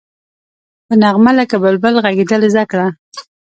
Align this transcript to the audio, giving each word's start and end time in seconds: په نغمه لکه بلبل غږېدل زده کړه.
په 0.87 0.93
نغمه 1.01 1.31
لکه 1.39 1.55
بلبل 1.63 1.93
غږېدل 2.03 2.41
زده 2.53 2.63
کړه. 2.71 2.87